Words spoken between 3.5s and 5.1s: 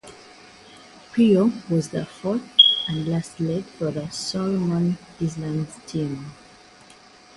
for the Solomon